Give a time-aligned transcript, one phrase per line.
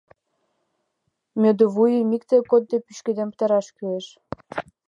[1.41, 4.07] Мӧдывуйым икте кодде пӱчкеден пытараш кӱлеш.